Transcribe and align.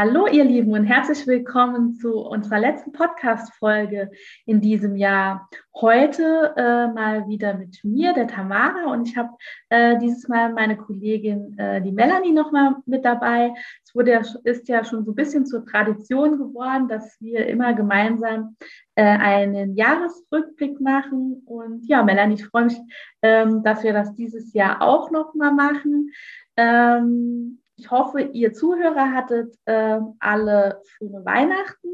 Hallo 0.00 0.28
ihr 0.28 0.44
Lieben 0.44 0.70
und 0.74 0.84
herzlich 0.84 1.26
willkommen 1.26 1.92
zu 1.94 2.20
unserer 2.20 2.60
letzten 2.60 2.92
Podcast-Folge 2.92 4.12
in 4.46 4.60
diesem 4.60 4.94
Jahr. 4.94 5.50
Heute 5.74 6.54
äh, 6.56 6.86
mal 6.86 7.26
wieder 7.26 7.54
mit 7.54 7.82
mir, 7.82 8.12
der 8.12 8.28
Tamara, 8.28 8.92
und 8.92 9.08
ich 9.08 9.16
habe 9.16 9.30
äh, 9.70 9.98
dieses 9.98 10.28
Mal 10.28 10.52
meine 10.52 10.76
Kollegin, 10.76 11.58
äh, 11.58 11.82
die 11.82 11.90
Melanie, 11.90 12.30
nochmal 12.30 12.76
mit 12.86 13.04
dabei. 13.04 13.52
Es 13.82 13.92
wurde 13.92 14.12
ja, 14.12 14.22
ist 14.44 14.68
ja 14.68 14.84
schon 14.84 15.04
so 15.04 15.10
ein 15.10 15.16
bisschen 15.16 15.46
zur 15.46 15.66
Tradition 15.66 16.38
geworden, 16.38 16.86
dass 16.86 17.20
wir 17.20 17.48
immer 17.48 17.74
gemeinsam 17.74 18.54
äh, 18.94 19.02
einen 19.02 19.74
Jahresrückblick 19.74 20.80
machen. 20.80 21.42
Und 21.44 21.88
ja, 21.88 22.04
Melanie, 22.04 22.34
ich 22.34 22.46
freue 22.46 22.66
mich, 22.66 22.78
ähm, 23.22 23.64
dass 23.64 23.82
wir 23.82 23.94
das 23.94 24.14
dieses 24.14 24.52
Jahr 24.52 24.80
auch 24.80 25.10
nochmal 25.10 25.52
machen. 25.52 26.12
Ähm, 26.56 27.58
ich 27.78 27.90
hoffe, 27.90 28.20
ihr 28.20 28.52
Zuhörer 28.52 29.12
hattet 29.12 29.56
äh, 29.64 30.00
alle 30.18 30.82
schöne 30.96 31.24
Weihnachten 31.24 31.88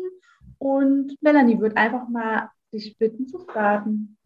und 0.59 1.15
Melanie 1.21 1.61
wird 1.61 1.77
einfach 1.77 2.09
mal 2.09 2.49
dich 2.73 2.97
bitten 2.99 3.29
zu 3.29 3.39
starten. 3.41 4.17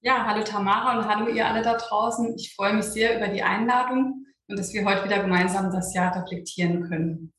Ja, 0.00 0.26
hallo 0.26 0.42
Tamara 0.42 0.98
und 0.98 1.06
hallo 1.06 1.28
ihr 1.28 1.46
alle 1.46 1.62
da 1.62 1.76
draußen. 1.76 2.34
Ich 2.36 2.54
freue 2.56 2.72
mich 2.72 2.86
sehr 2.86 3.18
über 3.18 3.28
die 3.28 3.42
Einladung 3.42 4.26
und 4.48 4.58
dass 4.58 4.72
wir 4.72 4.84
heute 4.84 5.04
wieder 5.04 5.22
gemeinsam 5.22 5.70
das 5.70 5.94
Jahr 5.94 6.16
reflektieren 6.16 6.88
können. 6.88 7.32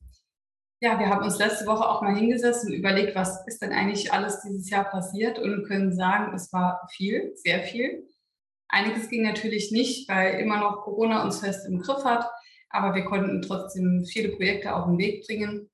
Ja, 0.79 0.99
wir 0.99 1.09
haben 1.09 1.23
uns 1.23 1.39
letzte 1.39 1.65
Woche 1.65 1.89
auch 1.89 2.01
mal 2.01 2.15
hingesetzt 2.15 2.65
und 2.65 2.73
überlegt, 2.73 3.15
was 3.15 3.45
ist 3.47 3.61
denn 3.61 3.71
eigentlich 3.71 4.13
alles 4.13 4.41
dieses 4.41 4.69
Jahr 4.69 4.83
passiert 4.83 5.39
und 5.39 5.65
können 5.65 5.95
sagen, 5.95 6.33
es 6.35 6.53
war 6.53 6.87
viel, 6.91 7.31
sehr 7.35 7.63
viel. 7.63 8.07
Einiges 8.67 9.09
ging 9.09 9.23
natürlich 9.23 9.71
nicht, 9.71 10.07
weil 10.07 10.39
immer 10.39 10.59
noch 10.59 10.83
Corona 10.83 11.23
uns 11.23 11.39
fest 11.39 11.67
im 11.67 11.79
Griff 11.79 12.05
hat 12.05 12.29
aber 12.73 12.95
wir 12.95 13.05
konnten 13.05 13.41
trotzdem 13.41 14.03
viele 14.03 14.29
Projekte 14.29 14.75
auf 14.75 14.85
den 14.85 14.97
Weg 14.97 15.25
bringen 15.25 15.69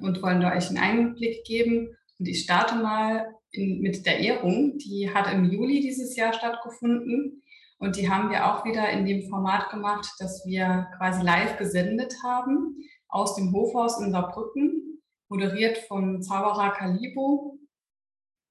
und 0.00 0.22
wollen 0.22 0.40
da 0.40 0.56
euch 0.56 0.68
einen 0.68 0.78
Einblick 0.78 1.44
geben. 1.44 1.96
Und 2.18 2.26
ich 2.26 2.44
starte 2.44 2.76
mal 2.76 3.34
in, 3.50 3.80
mit 3.80 4.06
der 4.06 4.20
Ehrung. 4.20 4.78
Die 4.78 5.10
hat 5.12 5.32
im 5.32 5.50
Juli 5.50 5.80
dieses 5.80 6.14
Jahr 6.16 6.32
stattgefunden. 6.32 7.42
Und 7.78 7.96
die 7.96 8.08
haben 8.08 8.30
wir 8.30 8.46
auch 8.46 8.64
wieder 8.64 8.88
in 8.90 9.04
dem 9.06 9.28
Format 9.28 9.70
gemacht, 9.70 10.08
dass 10.20 10.46
wir 10.46 10.86
quasi 10.96 11.24
live 11.24 11.58
gesendet 11.58 12.14
haben 12.22 12.76
aus 13.08 13.34
dem 13.34 13.52
Hofhaus 13.52 14.00
in 14.00 14.12
Saarbrücken, 14.12 15.02
moderiert 15.28 15.78
von 15.88 16.22
Zauberer 16.22 16.70
Kalibo. 16.70 17.58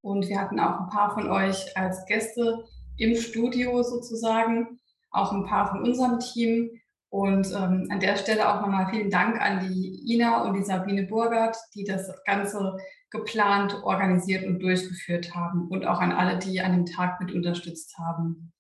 Und 0.02 0.28
wir 0.28 0.42
hatten 0.42 0.60
auch 0.60 0.82
ein 0.82 0.90
paar 0.90 1.14
von 1.14 1.30
euch 1.30 1.78
als 1.78 2.06
Gäste 2.08 2.66
im 2.98 3.16
Studio 3.16 3.84
sozusagen, 3.84 4.80
auch 5.12 5.32
ein 5.32 5.46
paar 5.46 5.70
von 5.70 5.84
unserem 5.84 6.20
Team. 6.20 6.72
Und 7.10 7.48
ähm, 7.52 7.88
an 7.90 8.00
der 8.00 8.18
Stelle 8.18 8.48
auch 8.48 8.62
nochmal 8.62 8.90
vielen 8.92 9.10
Dank 9.10 9.42
an 9.42 9.68
die 9.68 10.14
Ina 10.14 10.44
und 10.44 10.54
die 10.54 10.64
Sabine 10.64 11.04
Burgert, 11.04 11.58
die 11.74 11.84
das 11.84 12.12
Ganze 12.26 12.78
geplant, 13.10 13.82
organisiert 13.84 14.46
und 14.46 14.60
durchgeführt 14.60 15.34
haben 15.34 15.68
und 15.70 15.86
auch 15.86 16.00
an 16.00 16.12
alle, 16.12 16.38
die 16.38 16.62
an 16.62 16.72
dem 16.74 16.86
Tag 16.86 17.20
mit 17.20 17.34
unterstützt 17.34 17.98
haben. 17.98 18.54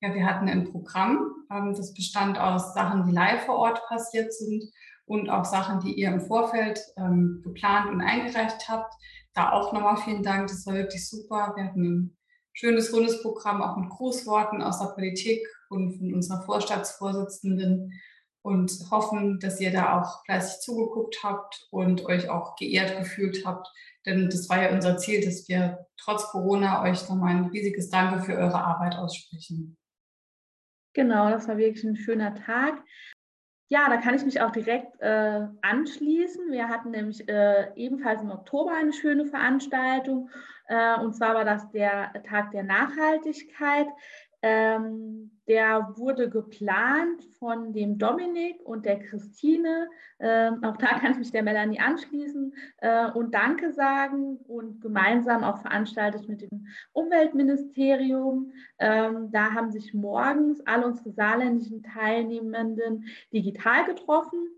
Ja, 0.00 0.12
wir 0.14 0.26
hatten 0.26 0.48
ein 0.48 0.64
Programm, 0.64 1.32
ähm, 1.52 1.74
das 1.76 1.94
bestand 1.94 2.38
aus 2.38 2.74
Sachen, 2.74 3.06
die 3.06 3.12
live 3.12 3.46
vor 3.46 3.56
Ort 3.56 3.80
passiert 3.86 4.32
sind 4.32 4.64
und 5.04 5.30
auch 5.30 5.44
Sachen, 5.44 5.78
die 5.78 5.94
ihr 5.94 6.08
im 6.08 6.20
Vorfeld 6.20 6.80
ähm, 6.96 7.40
geplant 7.44 7.88
und 7.90 8.00
eingereicht 8.00 8.68
habt. 8.68 8.92
Da 9.34 9.52
auch 9.52 9.72
nochmal 9.72 9.96
vielen 9.96 10.24
Dank, 10.24 10.48
das 10.48 10.66
war 10.66 10.74
wirklich 10.74 11.08
super. 11.08 11.52
Wir 11.54 11.66
hatten 11.66 12.16
schönes 12.52 12.92
rundes 12.92 13.22
Programm, 13.22 13.62
auch 13.62 13.76
mit 13.76 13.90
Grußworten 13.90 14.62
aus 14.62 14.78
der 14.78 14.94
Politik 14.94 15.46
und 15.68 15.96
von 15.96 16.14
unserer 16.14 16.42
Vorstandsvorsitzenden 16.42 18.00
und 18.42 18.72
hoffen, 18.90 19.38
dass 19.38 19.60
ihr 19.60 19.72
da 19.72 20.00
auch 20.00 20.24
fleißig 20.24 20.60
zugeguckt 20.60 21.22
habt 21.22 21.66
und 21.70 22.04
euch 22.06 22.28
auch 22.28 22.56
geehrt 22.56 22.98
gefühlt 22.98 23.46
habt. 23.46 23.68
Denn 24.04 24.28
das 24.28 24.48
war 24.48 24.62
ja 24.62 24.72
unser 24.72 24.96
Ziel, 24.96 25.24
dass 25.24 25.48
wir 25.48 25.86
trotz 25.96 26.24
Corona 26.24 26.82
euch 26.82 27.08
nochmal 27.08 27.36
ein 27.36 27.46
riesiges 27.46 27.88
Danke 27.88 28.20
für 28.22 28.34
eure 28.34 28.62
Arbeit 28.64 28.96
aussprechen. 28.96 29.76
Genau, 30.94 31.30
das 31.30 31.48
war 31.48 31.56
wirklich 31.56 31.84
ein 31.84 31.96
schöner 31.96 32.34
Tag. 32.34 32.82
Ja, 33.68 33.88
da 33.88 33.96
kann 33.96 34.14
ich 34.14 34.24
mich 34.24 34.40
auch 34.42 34.50
direkt 34.50 35.00
äh, 35.00 35.46
anschließen. 35.62 36.52
Wir 36.52 36.68
hatten 36.68 36.90
nämlich 36.90 37.26
äh, 37.26 37.72
ebenfalls 37.74 38.20
im 38.20 38.30
Oktober 38.30 38.72
eine 38.74 38.92
schöne 38.92 39.24
Veranstaltung. 39.24 40.28
Äh, 40.66 40.98
und 41.00 41.14
zwar 41.14 41.34
war 41.34 41.44
das 41.44 41.70
der 41.70 42.12
Tag 42.24 42.50
der 42.52 42.62
Nachhaltigkeit. 42.62 43.88
Ähm, 44.44 45.30
der 45.46 45.92
wurde 45.96 46.28
geplant 46.28 47.22
von 47.38 47.72
dem 47.72 47.96
Dominik 47.98 48.60
und 48.64 48.84
der 48.84 48.98
Christine. 48.98 49.88
Ähm, 50.18 50.64
auch 50.64 50.76
da 50.76 50.86
kann 50.98 51.12
ich 51.12 51.18
mich 51.18 51.30
der 51.30 51.44
Melanie 51.44 51.78
anschließen 51.78 52.52
äh, 52.78 53.10
und 53.12 53.32
Danke 53.32 53.72
sagen 53.72 54.38
und 54.48 54.80
gemeinsam 54.80 55.44
auch 55.44 55.58
veranstaltet 55.58 56.28
mit 56.28 56.42
dem 56.42 56.66
Umweltministerium. 56.92 58.52
Ähm, 58.78 59.30
da 59.30 59.52
haben 59.52 59.70
sich 59.70 59.94
morgens 59.94 60.60
alle 60.66 60.86
unsere 60.86 61.12
saarländischen 61.12 61.84
Teilnehmenden 61.84 63.04
digital 63.32 63.84
getroffen 63.84 64.48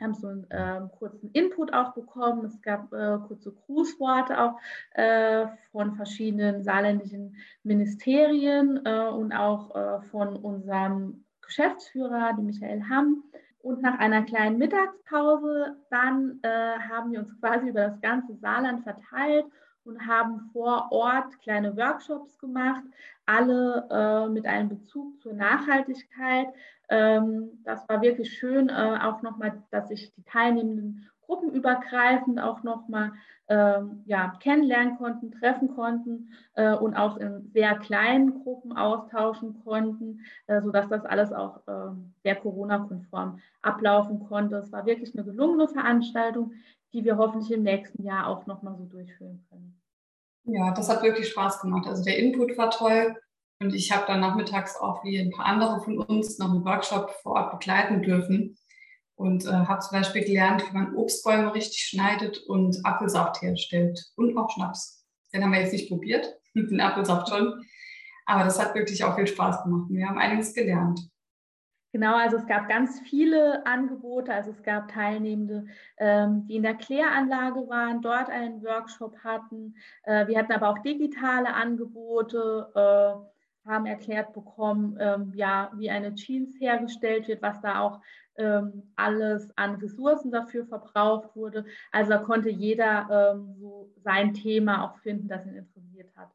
haben 0.00 0.14
so 0.14 0.28
einen 0.28 0.50
äh, 0.50 0.80
kurzen 0.98 1.30
Input 1.32 1.72
auch 1.72 1.94
bekommen. 1.94 2.44
Es 2.44 2.60
gab 2.62 2.92
äh, 2.92 3.18
kurze 3.26 3.52
Grußworte 3.52 4.40
auch 4.40 4.58
äh, 4.92 5.46
von 5.72 5.94
verschiedenen 5.94 6.62
saarländischen 6.62 7.36
Ministerien 7.62 8.80
äh, 8.84 9.08
und 9.08 9.32
auch 9.32 9.74
äh, 9.74 10.00
von 10.10 10.36
unserem 10.36 11.24
Geschäftsführer, 11.42 12.34
dem 12.36 12.46
Michael 12.46 12.88
Hamm. 12.88 13.24
Und 13.62 13.82
nach 13.82 13.98
einer 13.98 14.22
kleinen 14.22 14.56
Mittagspause 14.56 15.76
dann 15.90 16.40
äh, 16.42 16.78
haben 16.88 17.12
wir 17.12 17.20
uns 17.20 17.36
quasi 17.40 17.68
über 17.68 17.88
das 17.88 18.00
ganze 18.00 18.34
Saarland 18.36 18.82
verteilt 18.82 19.44
und 19.90 20.06
haben 20.06 20.50
vor 20.52 20.88
Ort 20.90 21.40
kleine 21.42 21.76
Workshops 21.76 22.38
gemacht, 22.38 22.82
alle 23.26 23.86
äh, 23.90 24.28
mit 24.28 24.46
einem 24.46 24.68
Bezug 24.68 25.20
zur 25.20 25.34
Nachhaltigkeit. 25.34 26.48
Ähm, 26.88 27.62
das 27.64 27.88
war 27.88 28.00
wirklich 28.00 28.32
schön, 28.32 28.68
äh, 28.68 28.98
auch 29.02 29.22
nochmal, 29.22 29.62
dass 29.70 29.88
sich 29.88 30.12
die 30.14 30.24
Teilnehmenden 30.24 31.08
gruppenübergreifend 31.26 32.40
auch 32.40 32.62
nochmal 32.64 33.12
ähm, 33.48 34.02
ja, 34.06 34.32
kennenlernen 34.40 34.96
konnten, 34.96 35.30
treffen 35.32 35.74
konnten 35.74 36.32
äh, 36.54 36.74
und 36.74 36.94
auch 36.94 37.16
in 37.18 37.50
sehr 37.52 37.76
kleinen 37.78 38.42
Gruppen 38.42 38.76
austauschen 38.76 39.62
konnten, 39.64 40.20
äh, 40.46 40.60
sodass 40.60 40.88
das 40.88 41.04
alles 41.04 41.32
auch 41.32 41.58
äh, 41.68 41.92
sehr 42.22 42.36
Corona-konform 42.36 43.38
ablaufen 43.62 44.20
konnte. 44.28 44.56
Es 44.56 44.72
war 44.72 44.86
wirklich 44.86 45.14
eine 45.14 45.24
gelungene 45.24 45.68
Veranstaltung, 45.68 46.52
die 46.92 47.04
wir 47.04 47.16
hoffentlich 47.16 47.52
im 47.52 47.62
nächsten 47.62 48.02
Jahr 48.02 48.26
auch 48.26 48.46
nochmal 48.46 48.76
so 48.76 48.84
durchführen 48.84 49.44
können. 49.50 49.79
Ja, 50.52 50.72
das 50.72 50.88
hat 50.88 51.02
wirklich 51.02 51.28
Spaß 51.28 51.60
gemacht. 51.60 51.86
Also 51.86 52.02
der 52.02 52.18
Input 52.18 52.58
war 52.58 52.70
toll 52.70 53.16
und 53.60 53.72
ich 53.72 53.92
habe 53.92 54.04
dann 54.06 54.20
nachmittags 54.20 54.76
auch 54.76 55.04
wie 55.04 55.18
ein 55.18 55.30
paar 55.30 55.46
andere 55.46 55.80
von 55.80 55.98
uns 55.98 56.38
noch 56.38 56.50
einen 56.50 56.64
Workshop 56.64 57.10
vor 57.22 57.32
Ort 57.32 57.52
begleiten 57.52 58.02
dürfen 58.02 58.56
und 59.14 59.44
äh, 59.44 59.50
habe 59.50 59.80
zum 59.80 59.98
Beispiel 59.98 60.24
gelernt, 60.24 60.64
wie 60.66 60.74
man 60.74 60.96
Obstbäume 60.96 61.54
richtig 61.54 61.82
schneidet 61.82 62.38
und 62.48 62.84
Apfelsaft 62.84 63.40
herstellt 63.42 64.00
und 64.16 64.36
auch 64.36 64.50
Schnaps. 64.50 65.04
Den 65.32 65.44
haben 65.44 65.52
wir 65.52 65.60
jetzt 65.60 65.72
nicht 65.72 65.88
probiert, 65.88 66.36
den 66.54 66.80
Apfelsaft 66.80 67.28
schon, 67.28 67.64
aber 68.26 68.44
das 68.44 68.58
hat 68.58 68.74
wirklich 68.74 69.04
auch 69.04 69.14
viel 69.14 69.28
Spaß 69.28 69.62
gemacht. 69.62 69.86
Wir 69.90 70.08
haben 70.08 70.18
einiges 70.18 70.52
gelernt. 70.52 71.00
Genau, 71.92 72.14
also 72.14 72.36
es 72.36 72.46
gab 72.46 72.68
ganz 72.68 73.00
viele 73.00 73.66
Angebote. 73.66 74.32
Also 74.32 74.52
es 74.52 74.62
gab 74.62 74.92
Teilnehmende, 74.92 75.66
ähm, 75.98 76.46
die 76.46 76.56
in 76.56 76.62
der 76.62 76.76
Kläranlage 76.76 77.68
waren, 77.68 78.00
dort 78.00 78.30
einen 78.30 78.62
Workshop 78.62 79.16
hatten. 79.24 79.74
Äh, 80.04 80.28
wir 80.28 80.38
hatten 80.38 80.52
aber 80.52 80.68
auch 80.68 80.78
digitale 80.78 81.52
Angebote, 81.52 82.70
äh, 82.74 83.68
haben 83.68 83.86
erklärt 83.86 84.32
bekommen, 84.32 84.96
ähm, 85.00 85.32
ja, 85.34 85.70
wie 85.74 85.90
eine 85.90 86.14
Jeans 86.14 86.58
hergestellt 86.60 87.28
wird, 87.28 87.42
was 87.42 87.60
da 87.60 87.80
auch 87.80 88.00
ähm, 88.36 88.92
alles 88.96 89.52
an 89.56 89.74
Ressourcen 89.74 90.30
dafür 90.30 90.66
verbraucht 90.66 91.34
wurde. 91.34 91.66
Also 91.90 92.10
da 92.10 92.18
konnte 92.18 92.50
jeder 92.50 93.34
ähm, 93.34 93.56
so 93.58 93.92
sein 93.96 94.32
Thema 94.32 94.84
auch 94.84 94.98
finden, 95.00 95.28
das 95.28 95.44
ihn 95.44 95.56
interessiert 95.56 96.10
hat. 96.16 96.30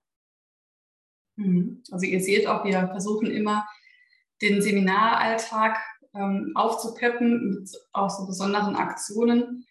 Mhm. 1.38 1.82
Also 1.92 2.06
ihr 2.06 2.20
seht 2.20 2.46
auch, 2.48 2.64
wir 2.64 2.88
versuchen 2.90 3.32
immer 3.32 3.66
den 4.46 4.62
Seminaralltag 4.62 5.78
ähm, 6.14 6.52
aufzupeppen 6.56 7.50
mit 7.50 7.70
auch 7.94 8.10
so 8.10 8.26
besonderen 8.26 8.76
Aktionen. 8.76 9.66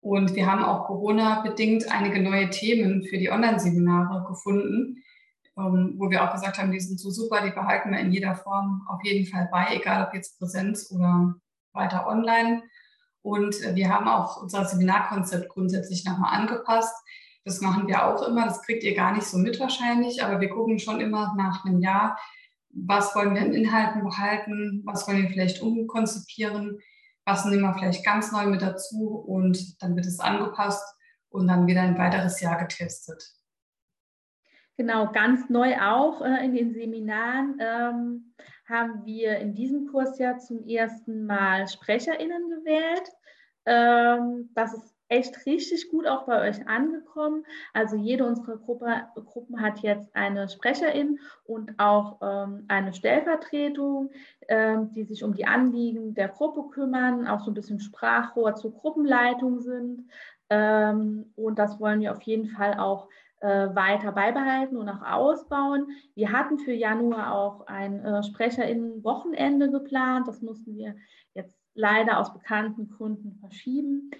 Und 0.00 0.34
wir 0.34 0.46
haben 0.46 0.62
auch 0.62 0.86
Corona-bedingt 0.86 1.90
einige 1.90 2.20
neue 2.22 2.50
Themen 2.50 3.04
für 3.04 3.18
die 3.18 3.30
Online-Seminare 3.30 4.24
gefunden, 4.26 5.02
ähm, 5.56 5.94
wo 5.96 6.10
wir 6.10 6.24
auch 6.24 6.32
gesagt 6.32 6.58
haben, 6.58 6.70
die 6.70 6.80
sind 6.80 7.00
so 7.00 7.10
super, 7.10 7.42
die 7.42 7.50
behalten 7.50 7.90
wir 7.90 7.98
in 7.98 8.12
jeder 8.12 8.34
Form 8.34 8.86
auf 8.88 9.00
jeden 9.04 9.26
Fall 9.26 9.48
bei, 9.50 9.74
egal 9.74 10.06
ob 10.06 10.14
jetzt 10.14 10.38
Präsenz 10.38 10.90
oder 10.92 11.34
weiter 11.72 12.06
online. 12.06 12.62
Und 13.22 13.56
wir 13.74 13.88
haben 13.88 14.06
auch 14.06 14.40
unser 14.42 14.64
Seminarkonzept 14.64 15.48
grundsätzlich 15.48 16.04
nochmal 16.04 16.38
angepasst. 16.38 16.94
Das 17.44 17.60
machen 17.60 17.88
wir 17.88 18.06
auch 18.06 18.22
immer. 18.22 18.44
Das 18.44 18.62
kriegt 18.62 18.84
ihr 18.84 18.94
gar 18.94 19.12
nicht 19.12 19.26
so 19.26 19.38
mit 19.38 19.58
wahrscheinlich, 19.58 20.22
aber 20.22 20.40
wir 20.40 20.48
gucken 20.48 20.78
schon 20.78 21.00
immer 21.00 21.34
nach 21.36 21.64
einem 21.64 21.80
Jahr, 21.80 22.16
was 22.84 23.14
wollen 23.14 23.34
wir 23.34 23.42
in 23.42 23.54
Inhalten 23.54 24.02
behalten, 24.02 24.82
was 24.84 25.06
wollen 25.08 25.22
wir 25.22 25.30
vielleicht 25.30 25.62
umkonzipieren, 25.62 26.78
was 27.24 27.44
nehmen 27.44 27.62
wir 27.62 27.74
vielleicht 27.74 28.04
ganz 28.04 28.32
neu 28.32 28.46
mit 28.46 28.62
dazu 28.62 29.16
und 29.16 29.82
dann 29.82 29.96
wird 29.96 30.06
es 30.06 30.20
angepasst 30.20 30.84
und 31.30 31.48
dann 31.48 31.66
wieder 31.66 31.82
ein 31.82 31.98
weiteres 31.98 32.40
Jahr 32.40 32.58
getestet. 32.58 33.22
Genau, 34.76 35.10
ganz 35.10 35.48
neu 35.48 35.74
auch 35.80 36.20
äh, 36.20 36.44
in 36.44 36.54
den 36.54 36.74
Seminaren 36.74 37.58
ähm, 37.60 38.34
haben 38.68 39.06
wir 39.06 39.38
in 39.38 39.54
diesem 39.54 39.86
Kurs 39.86 40.18
ja 40.18 40.36
zum 40.36 40.66
ersten 40.66 41.24
Mal 41.24 41.66
SprecherInnen 41.66 42.50
gewählt. 42.50 43.10
Ähm, 43.64 44.50
das 44.54 44.74
ist 44.74 44.95
echt 45.08 45.46
richtig 45.46 45.88
gut 45.90 46.06
auch 46.06 46.24
bei 46.24 46.48
euch 46.48 46.66
angekommen. 46.66 47.44
Also 47.72 47.96
jede 47.96 48.26
unserer 48.26 48.56
Gruppe, 48.56 49.06
Gruppen 49.14 49.60
hat 49.60 49.80
jetzt 49.80 50.14
eine 50.14 50.48
Sprecherin 50.48 51.20
und 51.44 51.78
auch 51.78 52.18
ähm, 52.22 52.64
eine 52.68 52.92
Stellvertretung, 52.92 54.10
ähm, 54.48 54.90
die 54.92 55.04
sich 55.04 55.22
um 55.22 55.34
die 55.34 55.46
Anliegen 55.46 56.14
der 56.14 56.28
Gruppe 56.28 56.68
kümmern, 56.70 57.26
auch 57.26 57.40
so 57.40 57.50
ein 57.50 57.54
bisschen 57.54 57.80
Sprachrohr 57.80 58.54
zur 58.56 58.72
Gruppenleitung 58.72 59.60
sind. 59.60 60.08
Ähm, 60.50 61.32
und 61.36 61.58
das 61.58 61.78
wollen 61.80 62.00
wir 62.00 62.12
auf 62.12 62.22
jeden 62.22 62.48
Fall 62.48 62.78
auch 62.78 63.08
äh, 63.40 63.74
weiter 63.74 64.12
beibehalten 64.12 64.76
und 64.76 64.88
auch 64.88 65.02
ausbauen. 65.02 65.88
Wir 66.14 66.32
hatten 66.32 66.58
für 66.58 66.72
Januar 66.72 67.34
auch 67.34 67.66
ein 67.66 68.04
äh, 68.04 68.22
Sprecherinnen-Wochenende 68.22 69.70
geplant. 69.70 70.26
Das 70.26 70.42
mussten 70.42 70.76
wir 70.76 70.96
jetzt 71.34 71.54
leider 71.74 72.18
aus 72.18 72.32
bekannten 72.32 72.88
Gründen 72.88 73.36
verschieben. 73.40 74.10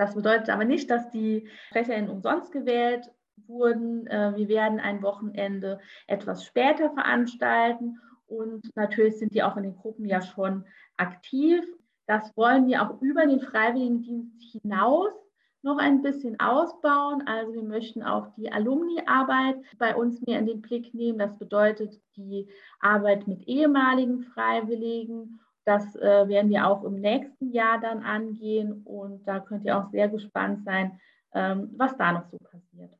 Das 0.00 0.14
bedeutet 0.14 0.48
aber 0.48 0.64
nicht, 0.64 0.88
dass 0.88 1.10
die 1.10 1.46
SprecherInnen 1.68 2.08
umsonst 2.08 2.52
gewählt 2.52 3.10
wurden. 3.46 4.06
Äh, 4.06 4.32
wir 4.34 4.48
werden 4.48 4.80
ein 4.80 5.02
Wochenende 5.02 5.78
etwas 6.06 6.42
später 6.46 6.88
veranstalten 6.94 8.00
und 8.26 8.74
natürlich 8.76 9.18
sind 9.18 9.34
die 9.34 9.42
auch 9.42 9.58
in 9.58 9.64
den 9.64 9.76
Gruppen 9.76 10.06
ja 10.06 10.22
schon 10.22 10.64
aktiv. 10.96 11.62
Das 12.06 12.34
wollen 12.34 12.66
wir 12.66 12.82
auch 12.82 13.02
über 13.02 13.26
den 13.26 13.40
Freiwilligendienst 13.40 14.40
hinaus 14.52 15.12
noch 15.60 15.76
ein 15.76 16.00
bisschen 16.00 16.40
ausbauen. 16.40 17.22
Also 17.26 17.52
wir 17.52 17.62
möchten 17.62 18.02
auch 18.02 18.28
die 18.38 18.50
Alumni-Arbeit 18.50 19.56
bei 19.76 19.94
uns 19.94 20.22
mehr 20.22 20.38
in 20.38 20.46
den 20.46 20.62
Blick 20.62 20.94
nehmen. 20.94 21.18
Das 21.18 21.36
bedeutet 21.36 22.00
die 22.16 22.48
Arbeit 22.80 23.28
mit 23.28 23.46
ehemaligen 23.46 24.22
Freiwilligen 24.22 25.40
das 25.64 25.94
äh, 25.96 26.28
werden 26.28 26.50
wir 26.50 26.66
auch 26.66 26.84
im 26.84 27.00
nächsten 27.00 27.52
Jahr 27.52 27.80
dann 27.80 28.02
angehen 28.02 28.82
und 28.84 29.26
da 29.26 29.40
könnt 29.40 29.64
ihr 29.64 29.78
auch 29.78 29.90
sehr 29.90 30.08
gespannt 30.08 30.64
sein, 30.64 30.98
ähm, 31.34 31.70
was 31.76 31.96
da 31.96 32.12
noch 32.12 32.28
so 32.30 32.38
passiert. 32.38 32.96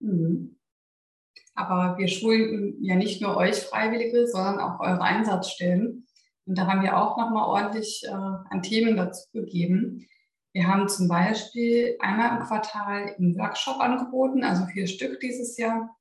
Mhm. 0.00 0.56
Aber 1.54 1.98
wir 1.98 2.08
schulen 2.08 2.76
ja 2.80 2.94
nicht 2.94 3.20
nur 3.20 3.36
euch 3.36 3.56
Freiwillige, 3.56 4.26
sondern 4.26 4.60
auch 4.60 4.80
eure 4.80 5.02
Einsatzstellen. 5.02 6.06
Und 6.46 6.56
da 6.56 6.66
haben 6.66 6.82
wir 6.82 6.96
auch 6.96 7.18
nochmal 7.18 7.48
ordentlich 7.48 8.02
äh, 8.06 8.10
an 8.10 8.62
Themen 8.62 8.96
dazu 8.96 9.28
gegeben. 9.32 10.06
Wir 10.52 10.66
haben 10.66 10.88
zum 10.88 11.06
Beispiel 11.06 11.96
einmal 12.00 12.38
im 12.38 12.46
Quartal 12.46 13.14
einen 13.16 13.38
Workshop 13.38 13.78
angeboten, 13.78 14.42
also 14.42 14.64
vier 14.66 14.86
Stück 14.86 15.20
dieses 15.20 15.56
Jahr 15.58 15.94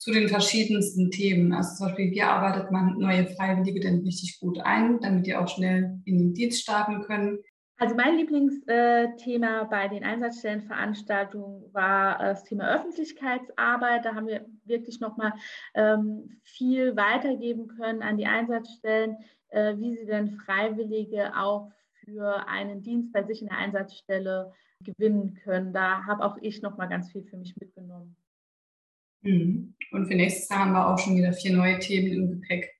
zu 0.00 0.12
den 0.12 0.28
verschiedensten 0.28 1.10
Themen. 1.10 1.52
Also 1.52 1.76
zum 1.76 1.86
Beispiel, 1.88 2.10
wie 2.10 2.22
arbeitet 2.22 2.72
man 2.72 2.98
neue 2.98 3.26
Freiwillige 3.26 3.80
denn 3.80 4.00
richtig 4.00 4.40
gut 4.40 4.58
ein, 4.60 4.98
damit 5.00 5.26
die 5.26 5.34
auch 5.34 5.46
schnell 5.46 6.00
in 6.06 6.18
den 6.18 6.32
Dienst 6.32 6.62
starten 6.62 7.02
können. 7.02 7.38
Also 7.76 7.94
mein 7.94 8.16
Lieblingsthema 8.16 9.64
bei 9.64 9.88
den 9.88 10.02
Einsatzstellenveranstaltungen 10.02 11.72
war 11.74 12.18
das 12.18 12.44
Thema 12.44 12.74
Öffentlichkeitsarbeit. 12.74 14.04
Da 14.04 14.14
haben 14.14 14.26
wir 14.26 14.46
wirklich 14.64 15.00
nochmal 15.00 15.34
ähm, 15.74 16.40
viel 16.44 16.96
weitergeben 16.96 17.68
können 17.68 18.02
an 18.02 18.16
die 18.16 18.26
Einsatzstellen, 18.26 19.16
äh, 19.48 19.76
wie 19.76 19.96
sie 19.96 20.06
denn 20.06 20.30
Freiwillige 20.30 21.36
auch 21.36 21.70
für 22.04 22.48
einen 22.48 22.82
Dienst 22.82 23.12
bei 23.12 23.22
sich 23.22 23.42
in 23.42 23.48
der 23.48 23.58
Einsatzstelle 23.58 24.52
gewinnen 24.82 25.38
können. 25.44 25.74
Da 25.74 26.04
habe 26.06 26.24
auch 26.24 26.38
ich 26.40 26.62
nochmal 26.62 26.88
ganz 26.88 27.12
viel 27.12 27.22
für 27.22 27.36
mich 27.36 27.54
mitgenommen. 27.56 28.16
Mhm. 29.22 29.74
Und 29.92 30.06
für 30.06 30.14
nächstes 30.14 30.48
Jahr 30.48 30.60
haben 30.60 30.72
wir 30.72 30.88
auch 30.88 30.98
schon 30.98 31.16
wieder 31.16 31.32
vier 31.32 31.52
neue 31.52 31.78
Themen 31.78 32.12
im 32.12 32.30
Gepäck. 32.30 32.70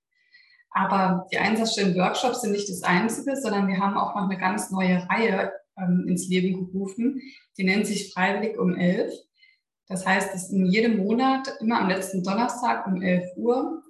Aber 0.70 1.26
die 1.32 1.38
Einsatzstellen-Workshops 1.38 2.42
sind 2.42 2.52
nicht 2.52 2.68
das 2.68 2.82
Einzige, 2.82 3.36
sondern 3.36 3.66
wir 3.66 3.78
haben 3.78 3.96
auch 3.96 4.14
noch 4.14 4.28
eine 4.28 4.38
ganz 4.38 4.70
neue 4.70 5.06
Reihe 5.08 5.52
ähm, 5.76 6.06
ins 6.06 6.28
Leben 6.28 6.54
gerufen. 6.54 7.20
Die 7.58 7.64
nennt 7.64 7.86
sich 7.86 8.12
Freiwillig 8.12 8.58
um 8.58 8.76
11. 8.76 9.12
Das 9.88 10.06
heißt, 10.06 10.32
dass 10.32 10.50
in 10.50 10.66
jedem 10.66 10.98
Monat, 10.98 11.52
immer 11.60 11.80
am 11.80 11.88
letzten 11.88 12.22
Donnerstag 12.22 12.86
um 12.86 13.02
11 13.02 13.24
Uhr, 13.36 13.82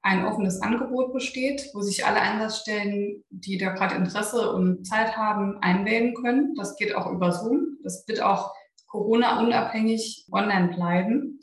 ein 0.00 0.24
offenes 0.24 0.60
Angebot 0.60 1.12
besteht, 1.12 1.70
wo 1.74 1.82
sich 1.82 2.04
alle 2.04 2.20
Einsatzstellen, 2.20 3.22
die 3.30 3.58
da 3.58 3.70
gerade 3.70 3.94
Interesse 3.94 4.52
und 4.52 4.84
Zeit 4.84 5.16
haben, 5.16 5.58
einwählen 5.60 6.14
können. 6.14 6.54
Das 6.56 6.76
geht 6.76 6.94
auch 6.94 7.12
über 7.12 7.32
Zoom. 7.32 7.78
Das 7.84 8.08
wird 8.08 8.20
auch 8.20 8.52
Corona-unabhängig 8.88 10.26
online 10.32 10.74
bleiben. 10.74 11.38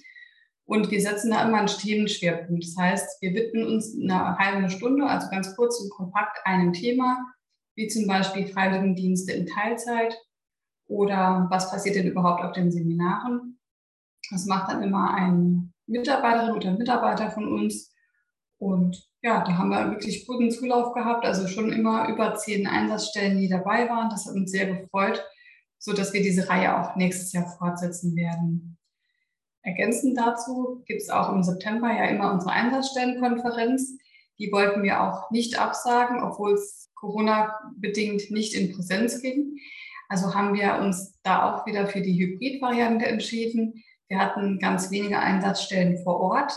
Und 0.70 0.92
wir 0.92 1.02
setzen 1.02 1.32
da 1.32 1.48
immer 1.48 1.58
einen 1.58 1.68
Themenschwerpunkt. 1.68 2.64
Das 2.64 2.78
heißt, 2.78 3.24
wir 3.24 3.34
widmen 3.34 3.66
uns 3.66 3.98
eine 4.00 4.38
halbe 4.38 4.70
Stunde, 4.70 5.04
also 5.04 5.28
ganz 5.32 5.56
kurz 5.56 5.82
und 5.82 5.90
kompakt, 5.90 6.38
einem 6.46 6.74
Thema, 6.74 7.18
wie 7.76 7.88
zum 7.88 8.06
Beispiel 8.06 8.46
Freiwilligendienste 8.46 9.32
in 9.32 9.48
Teilzeit 9.48 10.16
oder 10.86 11.48
was 11.50 11.72
passiert 11.72 11.96
denn 11.96 12.06
überhaupt 12.06 12.44
auf 12.44 12.52
den 12.52 12.72
Seminaren. 12.72 13.60
Das 14.30 14.46
macht 14.46 14.72
dann 14.72 14.84
immer 14.84 15.12
eine 15.12 15.72
Mitarbeiterin 15.88 16.56
oder 16.56 16.78
Mitarbeiter 16.78 17.32
von 17.32 17.52
uns. 17.52 17.92
Und 18.60 19.10
ja, 19.24 19.44
da 19.44 19.58
haben 19.58 19.70
wir 19.70 19.90
wirklich 19.90 20.28
guten 20.28 20.52
Zulauf 20.52 20.94
gehabt, 20.94 21.26
also 21.26 21.48
schon 21.48 21.74
immer 21.74 22.08
über 22.10 22.36
zehn 22.36 22.68
Einsatzstellen, 22.68 23.40
die 23.40 23.50
dabei 23.50 23.90
waren. 23.90 24.12
Das 24.12 24.28
hat 24.28 24.36
uns 24.36 24.52
sehr 24.52 24.68
gefreut, 24.68 25.26
sodass 25.80 26.14
wir 26.14 26.22
diese 26.22 26.48
Reihe 26.48 26.80
auch 26.80 26.96
nächstes 26.96 27.34
Jahr 27.34 27.48
fortsetzen 27.58 28.16
werden. 28.16 28.79
Ergänzend 29.62 30.18
dazu 30.18 30.84
gibt 30.86 31.02
es 31.02 31.10
auch 31.10 31.34
im 31.34 31.44
September 31.44 31.88
ja 31.88 32.06
immer 32.06 32.32
unsere 32.32 32.52
Einsatzstellenkonferenz. 32.52 33.98
Die 34.40 34.52
wollten 34.52 34.84
wir 34.84 35.02
auch 35.04 35.32
nicht 35.32 35.60
absagen, 35.60 36.24
obwohl 36.24 36.54
es 36.54 36.90
Corona-bedingt 36.96 38.32
nicht 38.32 38.54
in 38.54 38.74
Präsenz 38.74 39.22
ging. 39.22 39.58
Also 40.08 40.34
haben 40.34 40.54
wir 40.54 40.80
uns 40.80 41.20
da 41.24 41.52
auch 41.52 41.66
wieder 41.66 41.88
für 41.88 42.02
die 42.02 42.18
Hybrid-Variante 42.18 43.06
entschieden. 43.06 43.84
Wir 44.08 44.20
hatten 44.20 44.60
ganz 44.60 44.90
wenige 44.92 45.20
Einsatzstellen 45.20 46.02
vor 46.04 46.20
Ort 46.20 46.54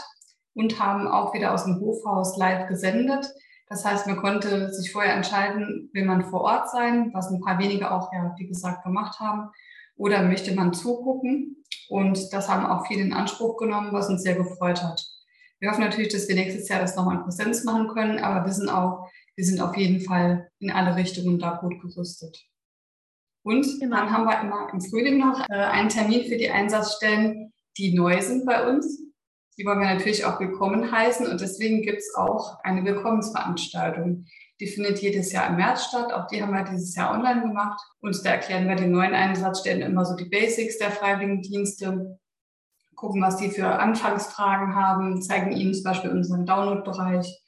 und 0.55 0.81
haben 0.81 1.07
auch 1.07 1.35
wieder 1.35 1.53
aus 1.53 1.65
dem 1.65 1.81
Hofhaus 1.81 2.37
live 2.37 2.69
gesendet. 2.69 3.31
Das 3.69 3.85
heißt, 3.85 4.07
man 4.07 4.17
konnte 4.17 4.73
sich 4.73 4.93
vorher 4.93 5.15
entscheiden, 5.15 5.91
will 5.93 6.05
man 6.05 6.25
vor 6.25 6.43
Ort 6.43 6.71
sein, 6.71 7.11
was 7.15 7.31
ein 7.31 7.41
paar 7.41 7.59
wenige 7.59 7.91
auch, 7.91 8.12
ja, 8.12 8.35
wie 8.38 8.47
gesagt, 8.47 8.85
gemacht 8.85 9.19
haben, 9.21 9.50
oder 10.03 10.25
möchte 10.25 10.53
man 10.53 10.75
zugucken. 10.75 11.65
Und 11.89 12.33
das 12.33 12.49
haben 12.49 12.67
auch 12.67 12.87
viele 12.89 13.03
in 13.03 13.13
Anspruch 13.13 13.57
genommen, 13.57 13.93
was 13.93 14.09
uns 14.09 14.23
sehr 14.23 14.35
gefreut 14.35 14.83
hat. 14.83 15.01
Wir 15.61 15.71
hoffen 15.71 15.85
natürlich, 15.85 16.13
dass 16.13 16.27
wir 16.27 16.35
nächstes 16.35 16.69
Jahr 16.69 16.81
das 16.81 16.97
nochmal 16.97 17.19
in 17.19 17.23
Präsenz 17.23 17.63
machen 17.63 17.87
können, 17.87 18.19
aber 18.19 18.45
wissen 18.49 18.69
auch, 18.69 19.09
wir 19.37 19.45
sind 19.45 19.61
auf 19.61 19.77
jeden 19.77 20.01
Fall 20.01 20.51
in 20.59 20.73
alle 20.73 20.97
Richtungen 20.97 21.39
da 21.39 21.53
gut 21.61 21.81
gerüstet. 21.81 22.45
Und 23.45 23.65
genau. 23.79 23.97
dann 23.97 24.11
haben 24.11 24.25
wir 24.25 24.41
immer 24.41 24.73
im 24.73 24.81
Frühling 24.81 25.19
noch 25.19 25.41
äh, 25.49 25.55
einen 25.55 25.89
Termin 25.89 26.25
für 26.25 26.37
die 26.37 26.51
Einsatzstellen, 26.51 27.53
die 27.79 27.95
neu 27.95 28.21
sind 28.21 28.45
bei 28.45 28.69
uns. 28.69 29.01
Die 29.57 29.65
wollen 29.65 29.79
wir 29.81 29.95
natürlich 29.95 30.25
auch 30.25 30.41
willkommen 30.41 30.91
heißen 30.91 31.29
und 31.29 31.41
deswegen 31.41 31.83
gibt 31.83 31.99
es 31.99 32.13
auch 32.17 32.59
eine 32.65 32.85
Willkommensveranstaltung. 32.85 34.27
Die 34.62 34.69
findet 34.69 35.00
jedes 35.00 35.33
Jahr 35.33 35.49
im 35.49 35.57
März 35.57 35.87
statt. 35.87 36.12
Auch 36.12 36.28
die 36.28 36.40
haben 36.40 36.54
wir 36.54 36.62
dieses 36.62 36.95
Jahr 36.95 37.11
online 37.12 37.40
gemacht. 37.40 37.81
Und 38.00 38.16
da 38.25 38.31
erklären 38.31 38.69
wir 38.69 38.76
den 38.76 38.92
neuen 38.92 39.12
Einsatzstellen 39.12 39.83
immer 39.83 40.04
so 40.04 40.14
die 40.14 40.26
Basics 40.28 40.78
der 40.78 40.92
Freiwilligendienste, 40.92 42.16
gucken, 42.95 43.21
was 43.21 43.38
die 43.38 43.50
für 43.50 43.66
Anfangsfragen 43.66 44.76
haben, 44.76 45.21
zeigen 45.21 45.50
ihnen 45.50 45.75
zum 45.75 45.83
Beispiel 45.83 46.12
unseren 46.12 46.47
Download-Bereich. 46.47 47.42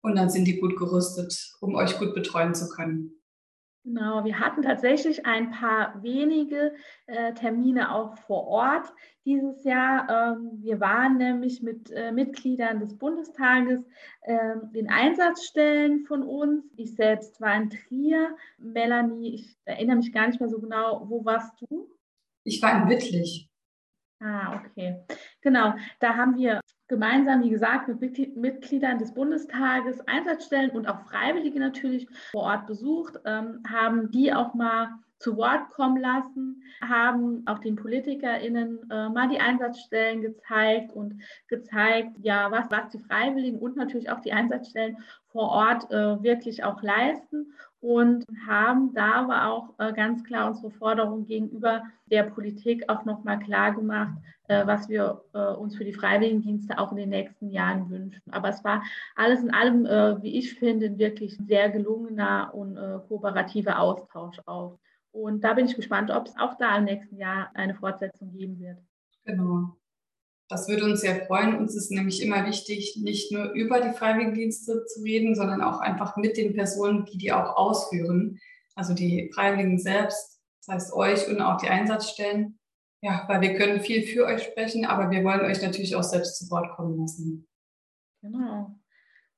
Und 0.00 0.16
dann 0.16 0.30
sind 0.30 0.46
die 0.46 0.58
gut 0.58 0.76
gerüstet, 0.76 1.54
um 1.60 1.76
euch 1.76 1.96
gut 2.00 2.12
betreuen 2.12 2.56
zu 2.56 2.68
können. 2.68 3.21
Genau, 3.84 4.24
wir 4.24 4.38
hatten 4.38 4.62
tatsächlich 4.62 5.26
ein 5.26 5.50
paar 5.50 6.00
wenige 6.04 6.72
äh, 7.06 7.34
Termine 7.34 7.92
auch 7.92 8.16
vor 8.16 8.46
Ort 8.46 8.92
dieses 9.24 9.64
Jahr. 9.64 10.08
Ähm, 10.08 10.62
wir 10.62 10.78
waren 10.78 11.16
nämlich 11.16 11.62
mit 11.62 11.90
äh, 11.90 12.12
Mitgliedern 12.12 12.78
des 12.78 12.96
Bundestages 12.96 13.80
äh, 14.20 14.54
in 14.72 14.88
Einsatzstellen 14.88 16.06
von 16.06 16.22
uns. 16.22 16.64
Ich 16.76 16.94
selbst 16.94 17.40
war 17.40 17.56
in 17.56 17.70
Trier. 17.70 18.36
Melanie, 18.58 19.34
ich 19.34 19.56
erinnere 19.64 19.96
mich 19.96 20.12
gar 20.12 20.28
nicht 20.28 20.38
mehr 20.38 20.48
so 20.48 20.60
genau, 20.60 21.04
wo 21.08 21.24
warst 21.24 21.60
du? 21.62 21.90
Ich 22.44 22.62
war 22.62 22.82
in 22.82 22.88
Wittlich. 22.88 23.48
Ah, 24.20 24.62
okay. 24.64 25.04
Genau, 25.40 25.74
da 25.98 26.14
haben 26.14 26.36
wir 26.36 26.60
gemeinsam, 26.88 27.42
wie 27.42 27.50
gesagt, 27.50 27.88
mit 27.88 28.36
Mitgliedern 28.36 28.98
des 28.98 29.14
Bundestages 29.14 30.00
Einsatzstellen 30.06 30.70
und 30.70 30.86
auch 30.88 31.00
Freiwillige 31.02 31.58
natürlich 31.58 32.06
vor 32.32 32.42
Ort 32.42 32.66
besucht, 32.66 33.18
ähm, 33.24 33.62
haben 33.66 34.10
die 34.10 34.32
auch 34.32 34.54
mal 34.54 34.88
zu 35.22 35.36
Wort 35.36 35.70
kommen 35.70 35.98
lassen, 35.98 36.62
haben 36.82 37.46
auch 37.46 37.60
den 37.60 37.76
PolitikerInnen 37.76 38.90
äh, 38.90 39.08
mal 39.08 39.28
die 39.28 39.40
Einsatzstellen 39.40 40.20
gezeigt 40.20 40.92
und 40.92 41.22
gezeigt, 41.46 42.16
ja, 42.22 42.50
was, 42.50 42.70
was 42.70 42.90
die 42.90 42.98
Freiwilligen 42.98 43.58
und 43.58 43.76
natürlich 43.76 44.10
auch 44.10 44.20
die 44.20 44.32
Einsatzstellen 44.32 44.96
vor 45.28 45.48
Ort 45.48 45.90
äh, 45.92 46.22
wirklich 46.22 46.64
auch 46.64 46.82
leisten 46.82 47.54
und 47.80 48.26
haben 48.46 48.92
da 48.94 49.12
aber 49.12 49.46
auch 49.46 49.74
äh, 49.78 49.92
ganz 49.92 50.24
klar 50.24 50.48
unsere 50.48 50.72
Forderung 50.72 51.24
gegenüber 51.24 51.82
der 52.06 52.24
Politik 52.24 52.88
auch 52.88 53.04
nochmal 53.04 53.38
klar 53.38 53.72
gemacht, 53.72 54.14
was 54.66 54.88
wir 54.88 55.24
äh, 55.34 55.52
uns 55.54 55.76
für 55.76 55.84
die 55.84 55.92
Freiwilligendienste 55.92 56.78
auch 56.78 56.90
in 56.92 56.98
den 56.98 57.08
nächsten 57.10 57.50
Jahren 57.50 57.90
wünschen. 57.90 58.22
Aber 58.30 58.48
es 58.48 58.62
war 58.64 58.82
alles 59.14 59.42
in 59.42 59.52
allem, 59.52 59.86
äh, 59.86 60.22
wie 60.22 60.38
ich 60.38 60.54
finde, 60.54 60.86
ein 60.86 60.98
wirklich 60.98 61.36
sehr 61.46 61.70
gelungener 61.70 62.50
und 62.54 62.76
äh, 62.76 62.98
kooperativer 63.08 63.78
Austausch 63.78 64.38
auch. 64.46 64.78
Und 65.12 65.44
da 65.44 65.52
bin 65.52 65.66
ich 65.66 65.76
gespannt, 65.76 66.10
ob 66.10 66.26
es 66.26 66.34
auch 66.38 66.56
da 66.58 66.78
im 66.78 66.84
nächsten 66.84 67.16
Jahr 67.16 67.50
eine 67.54 67.74
Fortsetzung 67.74 68.32
geben 68.32 68.58
wird. 68.58 68.78
Genau. 69.24 69.76
Das 70.48 70.68
würde 70.68 70.84
uns 70.84 71.00
sehr 71.00 71.26
freuen. 71.26 71.56
Uns 71.56 71.74
ist 71.74 71.90
nämlich 71.90 72.22
immer 72.22 72.46
wichtig, 72.46 72.98
nicht 73.00 73.32
nur 73.32 73.52
über 73.52 73.80
die 73.80 73.92
Freiwilligendienste 73.92 74.84
zu 74.84 75.02
reden, 75.02 75.34
sondern 75.34 75.62
auch 75.62 75.80
einfach 75.80 76.16
mit 76.16 76.36
den 76.36 76.54
Personen, 76.54 77.04
die 77.06 77.18
die 77.18 77.32
auch 77.32 77.56
ausführen. 77.56 78.38
Also 78.74 78.94
die 78.94 79.30
Freiwilligen 79.34 79.78
selbst, 79.78 80.40
das 80.60 80.74
heißt 80.74 80.92
euch 80.92 81.28
und 81.28 81.40
auch 81.40 81.58
die 81.58 81.68
Einsatzstellen. 81.68 82.58
Ja, 83.02 83.24
weil 83.26 83.40
wir 83.40 83.54
können 83.54 83.80
viel 83.80 84.02
für 84.02 84.26
euch 84.26 84.44
sprechen, 84.44 84.86
aber 84.86 85.10
wir 85.10 85.24
wollen 85.24 85.40
euch 85.40 85.60
natürlich 85.60 85.96
auch 85.96 86.04
selbst 86.04 86.38
zu 86.38 86.50
Wort 86.50 86.70
kommen 86.76 86.98
lassen. 87.00 87.48
Genau. 88.22 88.78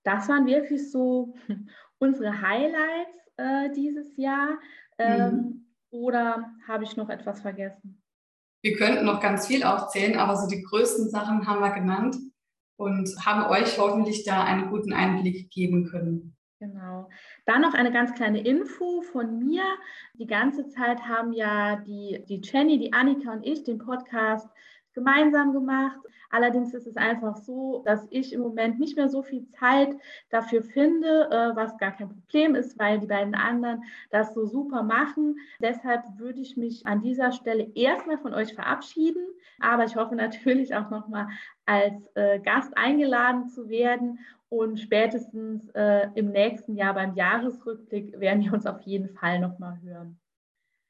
Das 0.04 0.28
waren 0.28 0.46
wirklich 0.46 0.90
so 0.90 1.34
unsere 1.98 2.42
Highlights 2.42 3.16
äh, 3.38 3.70
dieses 3.72 4.16
Jahr. 4.16 4.58
Ähm, 4.98 5.30
mhm. 5.30 5.66
Oder 5.90 6.50
habe 6.68 6.84
ich 6.84 6.96
noch 6.96 7.08
etwas 7.08 7.40
vergessen? 7.40 8.02
Wir 8.62 8.76
könnten 8.76 9.04
noch 9.04 9.20
ganz 9.20 9.46
viel 9.46 9.64
aufzählen, 9.64 10.18
aber 10.18 10.36
so 10.36 10.46
die 10.46 10.62
größten 10.62 11.08
Sachen 11.08 11.46
haben 11.46 11.60
wir 11.60 11.72
genannt 11.72 12.16
und 12.76 13.08
haben 13.24 13.50
euch 13.50 13.78
hoffentlich 13.78 14.24
da 14.24 14.44
einen 14.44 14.70
guten 14.70 14.92
Einblick 14.92 15.50
geben 15.50 15.86
können. 15.86 16.33
Genau. 16.64 17.10
Dann 17.44 17.60
noch 17.60 17.74
eine 17.74 17.92
ganz 17.92 18.14
kleine 18.14 18.40
Info 18.40 19.02
von 19.02 19.38
mir. 19.38 19.64
Die 20.14 20.26
ganze 20.26 20.66
Zeit 20.68 21.06
haben 21.06 21.32
ja 21.32 21.76
die, 21.76 22.24
die 22.26 22.40
Jenny, 22.42 22.78
die 22.78 22.92
Annika 22.92 23.32
und 23.32 23.44
ich 23.44 23.64
den 23.64 23.78
Podcast 23.78 24.48
gemeinsam 24.94 25.52
gemacht. 25.52 26.00
Allerdings 26.30 26.72
ist 26.72 26.86
es 26.86 26.96
einfach 26.96 27.36
so, 27.36 27.82
dass 27.84 28.06
ich 28.10 28.32
im 28.32 28.40
Moment 28.40 28.80
nicht 28.80 28.96
mehr 28.96 29.08
so 29.08 29.22
viel 29.22 29.46
Zeit 29.50 29.94
dafür 30.30 30.62
finde, 30.62 31.28
äh, 31.30 31.54
was 31.54 31.76
gar 31.76 31.92
kein 31.92 32.08
Problem 32.08 32.54
ist, 32.54 32.78
weil 32.78 32.98
die 32.98 33.06
beiden 33.06 33.34
anderen 33.34 33.82
das 34.10 34.32
so 34.32 34.46
super 34.46 34.82
machen. 34.82 35.36
Deshalb 35.60 36.02
würde 36.16 36.40
ich 36.40 36.56
mich 36.56 36.86
an 36.86 37.02
dieser 37.02 37.32
Stelle 37.32 37.70
erstmal 37.74 38.18
von 38.18 38.32
euch 38.32 38.54
verabschieden. 38.54 39.22
Aber 39.60 39.84
ich 39.84 39.96
hoffe 39.96 40.16
natürlich 40.16 40.74
auch 40.74 40.90
nochmal 40.90 41.28
als 41.66 42.10
äh, 42.14 42.40
Gast 42.40 42.76
eingeladen 42.76 43.48
zu 43.48 43.68
werden. 43.68 44.18
Und 44.54 44.78
spätestens 44.78 45.68
äh, 45.70 46.06
im 46.14 46.30
nächsten 46.30 46.76
Jahr 46.76 46.94
beim 46.94 47.16
Jahresrückblick 47.16 48.20
werden 48.20 48.44
wir 48.44 48.52
uns 48.52 48.66
auf 48.66 48.82
jeden 48.82 49.08
Fall 49.08 49.40
nochmal 49.40 49.80
hören. 49.82 50.20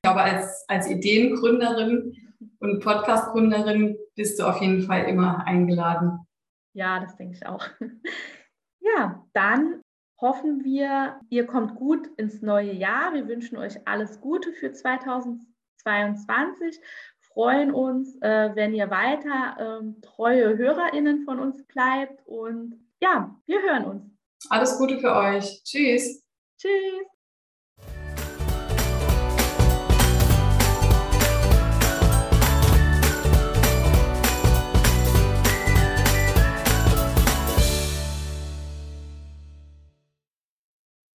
Ich 0.02 0.10
glaube, 0.10 0.20
als, 0.20 0.66
als 0.68 0.90
Ideengründerin 0.90 2.14
und 2.58 2.80
Podcast-Gründerin 2.80 3.96
bist 4.16 4.38
du 4.38 4.44
auf 4.44 4.60
jeden 4.60 4.82
Fall 4.82 5.04
immer 5.04 5.46
eingeladen. 5.46 6.26
Ja, 6.74 7.00
das 7.00 7.16
denke 7.16 7.36
ich 7.36 7.46
auch. 7.46 7.66
Ja, 8.98 9.24
dann 9.32 9.80
hoffen 10.20 10.62
wir, 10.62 11.18
ihr 11.30 11.46
kommt 11.46 11.74
gut 11.74 12.06
ins 12.18 12.42
neue 12.42 12.72
Jahr. 12.72 13.14
Wir 13.14 13.26
wünschen 13.28 13.56
euch 13.56 13.88
alles 13.88 14.20
Gute 14.20 14.52
für 14.52 14.72
2022, 14.72 16.78
freuen 17.18 17.72
uns, 17.72 18.14
äh, 18.20 18.50
wenn 18.54 18.74
ihr 18.74 18.90
weiter 18.90 19.80
ähm, 19.80 20.02
treue 20.02 20.58
HörerInnen 20.58 21.24
von 21.24 21.40
uns 21.40 21.64
bleibt 21.64 22.20
und 22.26 22.78
ja, 23.04 23.36
wir 23.46 23.62
hören 23.62 23.84
uns. 23.84 24.02
Alles 24.48 24.78
Gute 24.78 24.98
für 24.98 25.14
euch. 25.14 25.62
Tschüss. 25.62 26.22
Tschüss. 26.58 27.13